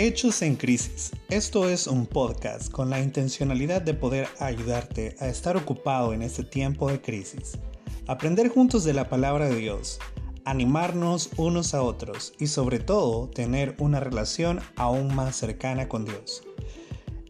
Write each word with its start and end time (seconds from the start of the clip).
Hechos 0.00 0.42
en 0.42 0.54
Crisis. 0.54 1.10
Esto 1.28 1.68
es 1.68 1.88
un 1.88 2.06
podcast 2.06 2.70
con 2.70 2.88
la 2.88 3.00
intencionalidad 3.00 3.82
de 3.82 3.94
poder 3.94 4.28
ayudarte 4.38 5.16
a 5.18 5.26
estar 5.26 5.56
ocupado 5.56 6.12
en 6.12 6.22
este 6.22 6.44
tiempo 6.44 6.88
de 6.88 7.00
crisis, 7.00 7.58
aprender 8.06 8.48
juntos 8.48 8.84
de 8.84 8.92
la 8.92 9.08
palabra 9.08 9.48
de 9.48 9.56
Dios, 9.56 9.98
animarnos 10.44 11.30
unos 11.36 11.74
a 11.74 11.82
otros 11.82 12.32
y 12.38 12.46
sobre 12.46 12.78
todo 12.78 13.28
tener 13.28 13.74
una 13.80 13.98
relación 13.98 14.60
aún 14.76 15.12
más 15.16 15.34
cercana 15.34 15.88
con 15.88 16.04
Dios. 16.04 16.44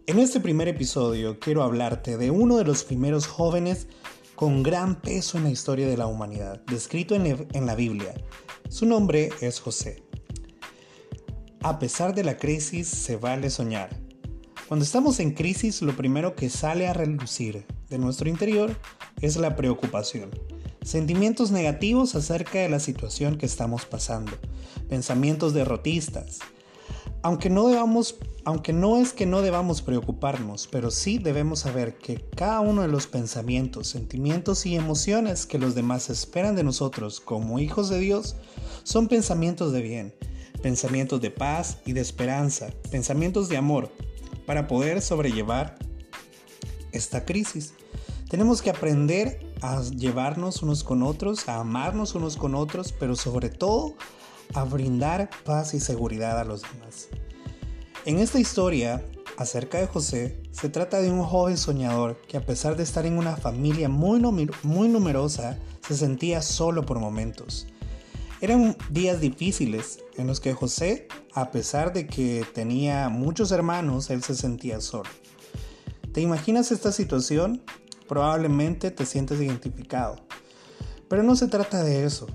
En 0.07 0.19
este 0.19 0.39
primer 0.39 0.69
episodio 0.69 1.39
quiero 1.41 1.63
hablarte 1.63 2.19
de 2.19 2.31
uno 2.31 2.59
de 2.59 2.65
los 2.65 2.85
primeros 2.85 3.27
jóvenes 3.27 3.87
con 4.35 4.63
gran 4.63 5.01
peso 5.01 5.39
en 5.39 5.45
la 5.45 5.51
historia 5.51 5.89
de 5.89 5.97
la 5.97 6.07
humanidad, 6.07 6.61
descrito 6.67 7.15
en, 7.15 7.67
la 7.67 7.75
Biblia. 7.75 8.13
Su 8.69 8.85
nombre 8.85 9.31
es 9.41 9.59
José. 9.59 10.08
A 11.61 11.81
pesar 11.81 12.15
de 12.15 12.23
la 12.23 12.37
crisis, 12.37 12.87
se 12.87 13.17
vale 13.17 13.51
soñar. 13.51 13.91
Cuando 14.69 14.85
estamos 14.85 15.19
en 15.19 15.33
crisis, 15.33 15.83
lo 15.83 15.97
primero 15.97 16.37
que 16.37 16.51
sale 16.51 16.87
a 16.87 16.93
relucir 16.93 17.67
de 17.91 17.99
nuestro 17.99 18.29
interior 18.29 18.77
es 19.21 19.37
la 19.37 19.57
preocupación. 19.57 20.31
Sentimientos 20.83 21.51
negativos 21.51 22.15
acerca 22.15 22.61
de 22.61 22.69
la 22.69 22.79
situación 22.79 23.39
que 23.39 23.47
estamos 23.47 23.87
pasando. 23.87 24.31
Pensamientos 24.89 25.53
derrotistas. 25.53 26.39
Aunque 27.23 27.51
no, 27.51 27.67
debamos, 27.67 28.19
aunque 28.45 28.73
no 28.73 28.97
es 28.97 29.13
que 29.13 29.27
no 29.27 29.43
debamos 29.43 29.83
preocuparnos, 29.83 30.69
pero 30.71 30.93
sí 30.93 31.19
debemos 31.19 31.59
saber 31.59 31.99
que 31.99 32.25
cada 32.37 32.61
uno 32.61 32.83
de 32.83 32.89
los 32.89 33.09
pensamientos, 33.09 33.89
sentimientos 33.89 34.65
y 34.65 34.77
emociones 34.77 35.45
que 35.45 35.59
los 35.59 35.75
demás 35.75 36.09
esperan 36.09 36.55
de 36.55 36.63
nosotros 36.63 37.19
como 37.19 37.59
hijos 37.59 37.89
de 37.89 37.99
Dios 37.99 38.37
son 38.85 39.09
pensamientos 39.09 39.73
de 39.73 39.83
bien 39.83 40.15
pensamientos 40.59 41.21
de 41.21 41.31
paz 41.31 41.79
y 41.87 41.93
de 41.93 42.01
esperanza, 42.01 42.69
pensamientos 42.91 43.49
de 43.49 43.57
amor, 43.57 43.91
para 44.47 44.67
poder 44.67 45.03
sobrellevar 45.03 45.79
esta 46.93 47.25
crisis. 47.25 47.75
Tenemos 48.29 48.61
que 48.63 48.71
aprender 48.71 49.41
a 49.63 49.83
llevarnos 49.83 50.63
unos 50.63 50.85
con 50.85 51.03
otros, 51.03 51.49
a 51.49 51.61
amarnos 51.61 52.15
unos 52.15 52.37
con 52.37 52.55
otros, 52.55 52.93
pero 52.93 53.17
sobre 53.17 53.49
todo 53.49 53.95
a 54.55 54.65
brindar 54.65 55.31
paz 55.45 55.75
y 55.75 55.81
seguridad 55.81 56.39
a 56.39 56.45
los 56.45 56.63
demás. 56.63 57.09
En 58.05 58.19
esta 58.19 58.39
historia 58.39 59.05
acerca 59.37 59.79
de 59.79 59.87
José, 59.87 60.43
se 60.51 60.69
trata 60.69 61.01
de 61.01 61.11
un 61.11 61.23
joven 61.23 61.57
soñador 61.57 62.21
que 62.27 62.37
a 62.37 62.45
pesar 62.45 62.77
de 62.77 62.83
estar 62.83 63.07
en 63.07 63.17
una 63.17 63.37
familia 63.37 63.89
muy, 63.89 64.21
muy 64.63 64.89
numerosa, 64.89 65.59
se 65.87 65.97
sentía 65.97 66.43
solo 66.43 66.85
por 66.85 66.99
momentos. 66.99 67.67
Eran 68.41 68.77
días 68.91 69.21
difíciles 69.21 69.99
en 70.17 70.29
los 70.29 70.39
que 70.39 70.55
José, 70.55 71.09
a 71.35 71.51
pesar 71.51 71.93
de 71.93 72.07
que 72.07 72.47
tenía 72.55 73.09
muchos 73.09 73.51
hermanos, 73.51 74.11
él 74.11 74.23
se 74.23 74.37
sentía 74.37 74.81
solo. 74.81 75.11
¿Te 76.13 76.21
imaginas 76.21 76.71
esta 76.71 76.93
situación? 76.93 77.63
Probablemente 78.07 78.93
te 78.93 79.07
sientes 79.07 79.41
identificado. 79.41 80.17
Pero 81.09 81.25
no 81.25 81.35
se 81.35 81.49
trata 81.49 81.83
de 81.83 82.05
eso. 82.05 82.29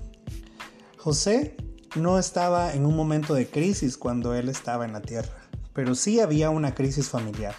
José 0.98 1.56
no 1.96 2.18
estaba 2.18 2.74
en 2.74 2.84
un 2.84 2.96
momento 2.96 3.32
de 3.32 3.46
crisis 3.46 3.96
cuando 3.96 4.34
él 4.34 4.50
estaba 4.50 4.84
en 4.84 4.92
la 4.92 5.00
tierra, 5.00 5.48
pero 5.72 5.94
sí 5.94 6.20
había 6.20 6.50
una 6.50 6.74
crisis 6.74 7.08
familiar. 7.08 7.54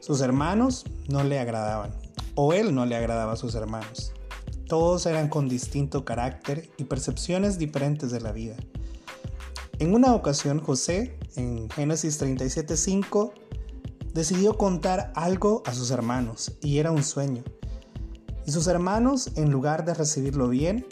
Sus 0.00 0.20
hermanos 0.20 0.84
no 1.08 1.24
le 1.24 1.40
agradaban, 1.40 1.90
o 2.36 2.52
él 2.52 2.72
no 2.72 2.86
le 2.86 2.94
agradaba 2.94 3.32
a 3.32 3.36
sus 3.36 3.54
hermanos. 3.56 4.12
Todos 4.72 5.04
eran 5.04 5.28
con 5.28 5.50
distinto 5.50 6.06
carácter 6.06 6.70
y 6.78 6.84
percepciones 6.84 7.58
diferentes 7.58 8.10
de 8.10 8.22
la 8.22 8.32
vida. 8.32 8.56
En 9.78 9.92
una 9.92 10.14
ocasión 10.14 10.60
José, 10.60 11.18
en 11.36 11.68
Génesis 11.68 12.18
37:5, 12.18 13.34
decidió 14.14 14.56
contar 14.56 15.12
algo 15.14 15.62
a 15.66 15.74
sus 15.74 15.90
hermanos 15.90 16.52
y 16.62 16.78
era 16.78 16.90
un 16.90 17.04
sueño. 17.04 17.44
Y 18.46 18.52
sus 18.52 18.66
hermanos, 18.66 19.32
en 19.36 19.50
lugar 19.50 19.84
de 19.84 19.92
recibirlo 19.92 20.48
bien, 20.48 20.86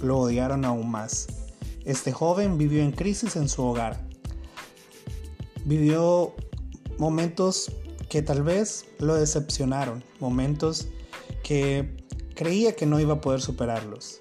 lo 0.00 0.18
odiaron 0.18 0.64
aún 0.64 0.90
más. 0.90 1.26
Este 1.84 2.12
joven 2.12 2.56
vivió 2.56 2.82
en 2.82 2.92
crisis 2.92 3.36
en 3.36 3.50
su 3.50 3.62
hogar. 3.62 4.08
Vivió 5.66 6.32
momentos 6.96 7.70
que 8.08 8.22
tal 8.22 8.42
vez 8.42 8.86
lo 8.98 9.16
decepcionaron, 9.16 10.02
momentos 10.18 10.88
que 11.42 12.01
Creía 12.34 12.74
que 12.74 12.86
no 12.86 13.00
iba 13.00 13.14
a 13.14 13.20
poder 13.20 13.40
superarlos. 13.40 14.20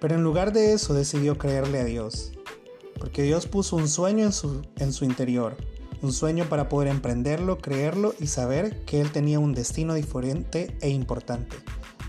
Pero 0.00 0.14
en 0.14 0.22
lugar 0.22 0.52
de 0.52 0.72
eso 0.72 0.94
decidió 0.94 1.38
creerle 1.38 1.80
a 1.80 1.84
Dios, 1.84 2.32
porque 2.98 3.22
Dios 3.22 3.46
puso 3.46 3.76
un 3.76 3.88
sueño 3.88 4.24
en 4.24 4.32
su, 4.32 4.62
en 4.76 4.92
su 4.92 5.04
interior, 5.04 5.56
un 6.02 6.12
sueño 6.12 6.48
para 6.48 6.68
poder 6.68 6.88
emprenderlo, 6.88 7.58
creerlo 7.58 8.14
y 8.20 8.28
saber 8.28 8.84
que 8.84 9.00
Él 9.00 9.10
tenía 9.10 9.40
un 9.40 9.54
destino 9.54 9.94
diferente 9.94 10.76
e 10.80 10.90
importante. 10.90 11.56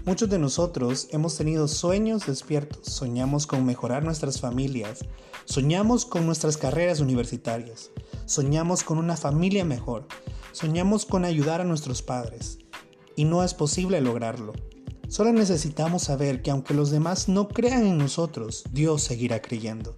Muchos 0.06 0.30
de 0.30 0.40
nosotros 0.40 1.08
hemos 1.12 1.38
tenido 1.38 1.68
sueños 1.68 2.26
despiertos, 2.26 2.88
soñamos 2.88 3.48
con 3.48 3.66
mejorar 3.66 4.04
nuestras 4.04 4.40
familias, 4.40 5.06
soñamos 5.46 6.06
con 6.06 6.26
nuestras 6.26 6.58
carreras 6.58 7.00
universitarias, 7.00 7.92
soñamos 8.26 8.84
con 8.84 8.98
una 8.98 9.18
familia 9.18 9.66
mejor, 9.66 10.08
soñamos 10.52 11.06
con 11.06 11.26
ayudar 11.26 11.62
a 11.62 11.66
nuestros 11.66 12.02
padres, 12.02 12.60
y 13.16 13.26
no 13.26 13.44
es 13.44 13.54
posible 13.54 14.02
lograrlo. 14.02 14.54
Solo 15.09 15.34
necesitamos 15.34 16.03
saber 16.03 16.44
que 16.44 16.52
aunque 16.52 16.75
los 16.75 16.92
demás 16.92 17.28
no 17.28 17.47
crean 17.47 17.88
en 17.88 17.97
nosotros, 17.97 18.64
Dios 18.72 19.02
seguirá 19.02 19.42
creyendo. 19.42 19.97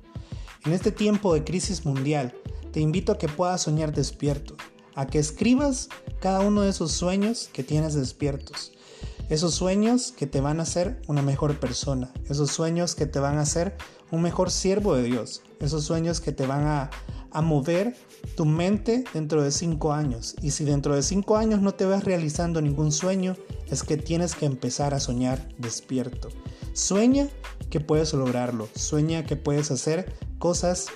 En 0.65 0.71
este 0.71 0.89
tiempo 0.89 1.33
de 1.33 1.43
crisis 1.43 1.85
mundial, 1.85 2.33
te 2.71 2.79
invito 2.79 3.11
a 3.11 3.17
que 3.17 3.27
puedas 3.27 3.63
soñar 3.63 3.93
despierto, 3.93 4.55
a 4.95 5.07
que 5.07 5.19
escribas 5.19 5.89
cada 6.21 6.39
uno 6.39 6.61
de 6.61 6.69
esos 6.69 6.93
sueños 6.93 7.49
que 7.51 7.61
tienes 7.61 7.93
despiertos. 7.93 8.71
Esos 9.27 9.53
sueños 9.53 10.13
que 10.13 10.27
te 10.27 10.39
van 10.39 10.61
a 10.61 10.63
hacer 10.63 11.01
una 11.07 11.21
mejor 11.21 11.59
persona, 11.59 12.13
esos 12.29 12.49
sueños 12.49 12.95
que 12.95 13.05
te 13.05 13.19
van 13.19 13.37
a 13.37 13.41
hacer 13.41 13.75
un 14.11 14.21
mejor 14.21 14.49
siervo 14.49 14.95
de 14.95 15.03
Dios, 15.03 15.41
esos 15.59 15.83
sueños 15.83 16.21
que 16.21 16.31
te 16.31 16.47
van 16.47 16.65
a, 16.65 16.89
a 17.31 17.41
mover 17.41 17.95
tu 18.35 18.45
mente 18.45 19.03
dentro 19.13 19.41
de 19.43 19.51
cinco 19.51 19.93
años. 19.93 20.35
Y 20.41 20.51
si 20.51 20.63
dentro 20.63 20.95
de 20.95 21.03
cinco 21.03 21.37
años 21.37 21.61
no 21.61 21.73
te 21.73 21.85
ves 21.85 22.03
realizando 22.03 22.61
ningún 22.61 22.91
sueño, 22.91 23.35
es 23.69 23.83
que 23.83 23.97
tienes 23.97 24.35
que 24.35 24.45
empezar 24.45 24.93
a 24.93 24.99
soñar 24.99 25.49
despierto. 25.57 26.29
Sueña 26.73 27.27
que 27.69 27.79
puedes 27.79 28.13
lograrlo. 28.13 28.67
Sueña 28.75 29.25
que 29.25 29.35
puedes 29.35 29.71
hacer 29.71 30.13
cosas 30.39 30.87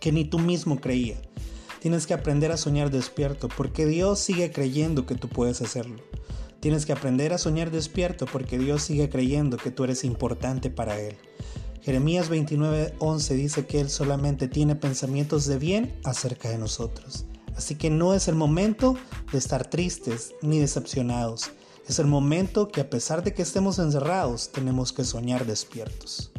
que 0.00 0.12
ni 0.12 0.24
tú 0.24 0.38
mismo 0.38 0.80
creías. 0.80 1.18
Tienes 1.80 2.06
que 2.06 2.14
aprender 2.14 2.52
a 2.52 2.56
soñar 2.56 2.90
despierto 2.90 3.48
porque 3.48 3.86
Dios 3.86 4.18
sigue 4.18 4.50
creyendo 4.50 5.06
que 5.06 5.14
tú 5.14 5.28
puedes 5.28 5.62
hacerlo. 5.62 5.96
Tienes 6.60 6.84
que 6.84 6.92
aprender 6.92 7.32
a 7.32 7.38
soñar 7.38 7.70
despierto 7.70 8.26
porque 8.26 8.58
Dios 8.58 8.82
sigue 8.82 9.08
creyendo 9.08 9.56
que 9.56 9.70
tú 9.70 9.84
eres 9.84 10.04
importante 10.04 10.68
para 10.68 11.00
Él. 11.00 11.16
Jeremías 11.82 12.30
29:11 12.30 13.34
dice 13.34 13.66
que 13.66 13.80
Él 13.80 13.90
solamente 13.90 14.48
tiene 14.48 14.76
pensamientos 14.76 15.46
de 15.46 15.58
bien 15.58 15.98
acerca 16.04 16.50
de 16.50 16.58
nosotros. 16.58 17.24
Así 17.56 17.74
que 17.74 17.90
no 17.90 18.14
es 18.14 18.28
el 18.28 18.34
momento 18.34 18.96
de 19.32 19.38
estar 19.38 19.68
tristes 19.68 20.34
ni 20.42 20.58
decepcionados. 20.58 21.50
Es 21.88 21.98
el 21.98 22.06
momento 22.06 22.68
que 22.68 22.82
a 22.82 22.90
pesar 22.90 23.24
de 23.24 23.34
que 23.34 23.42
estemos 23.42 23.78
encerrados, 23.78 24.50
tenemos 24.52 24.92
que 24.92 25.04
soñar 25.04 25.46
despiertos. 25.46 26.32